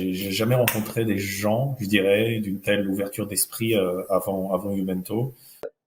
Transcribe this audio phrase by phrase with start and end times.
[0.00, 5.34] J'ai jamais rencontré des gens, je dirais, d'une telle ouverture d'esprit euh, avant, avant Umento.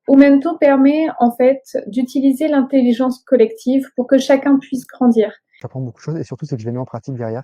[0.07, 5.31] Umento permet en fait d'utiliser l'intelligence collective pour que chacun puisse grandir.
[5.61, 7.43] J'apprends beaucoup de choses et surtout c'est que je les mets en pratique derrière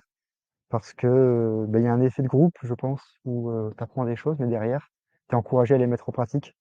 [0.70, 3.82] parce que ben, il y a un effet de groupe, je pense, où euh, tu
[3.82, 4.88] apprends des choses, mais derrière,
[5.28, 6.54] tu es encouragé à les mettre en pratique.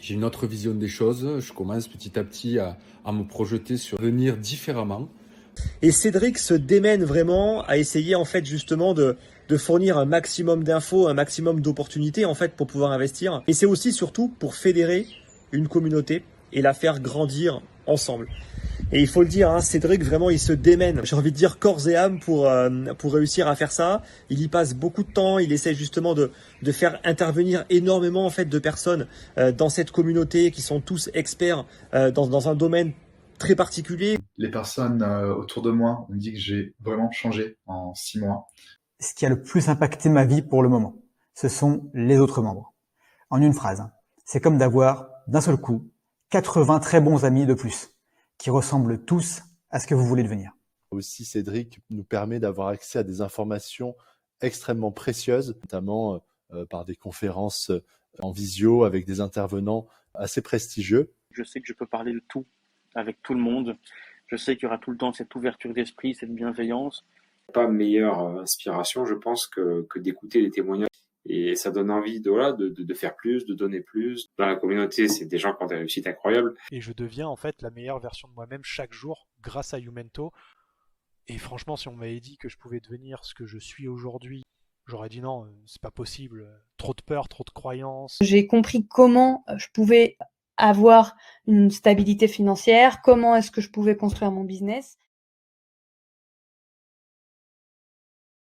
[0.00, 1.38] J'ai une autre vision des choses.
[1.38, 5.08] Je commence petit à petit à, à me projeter sur venir différemment.
[5.82, 9.16] Et Cédric se démène vraiment à essayer en fait justement de,
[9.56, 13.42] fournir un maximum d'infos, un maximum d'opportunités en fait pour pouvoir investir.
[13.46, 15.06] Et c'est aussi surtout pour fédérer
[15.52, 18.28] une communauté et la faire grandir ensemble.
[18.92, 21.00] Et il faut le dire, hein, Cédric, vraiment, il se démène.
[21.04, 24.02] J'ai envie de dire corps et âme pour, euh, pour réussir à faire ça.
[24.30, 25.38] Il y passe beaucoup de temps.
[25.38, 26.30] Il essaie justement de,
[26.62, 29.06] de faire intervenir énormément en fait de personnes
[29.38, 31.64] euh, dans cette communauté qui sont tous experts
[31.94, 32.92] euh, dans, dans un domaine
[33.38, 34.18] très particulier.
[34.36, 38.46] Les personnes autour de moi me disent que j'ai vraiment changé en six mois.
[39.00, 41.02] Ce qui a le plus impacté ma vie pour le moment,
[41.34, 42.74] ce sont les autres membres.
[43.30, 43.92] En une phrase, hein.
[44.24, 45.90] c'est comme d'avoir d'un seul coup
[46.30, 47.90] 80 très bons amis de plus
[48.38, 50.52] qui ressemblent tous à ce que vous voulez devenir.
[50.90, 53.96] Aussi, Cédric nous permet d'avoir accès à des informations
[54.40, 57.82] extrêmement précieuses, notamment euh, par des conférences euh,
[58.20, 61.12] en visio avec des intervenants assez prestigieux.
[61.30, 62.46] Je sais que je peux parler de tout
[62.94, 63.76] avec tout le monde.
[64.26, 67.04] Je sais qu'il y aura tout le temps cette ouverture d'esprit, cette bienveillance.
[67.52, 70.88] Pas meilleure euh, inspiration, je pense, que, que d'écouter les témoignages
[71.26, 74.30] et ça donne envie de voilà de, de, de, faire plus, de donner plus.
[74.38, 76.54] Dans la communauté, c'est des gens qui ont des réussites incroyables.
[76.70, 80.32] Et je deviens en fait la meilleure version de moi-même chaque jour grâce à Youmento.
[81.26, 84.42] Et franchement, si on m'avait dit que je pouvais devenir ce que je suis aujourd'hui,
[84.86, 86.46] j'aurais dit non, c'est pas possible.
[86.76, 88.18] Trop de peur, trop de croyances.
[88.20, 90.18] J'ai compris comment je pouvais
[90.56, 91.16] avoir
[91.46, 94.98] une stabilité financière, comment est-ce que je pouvais construire mon business.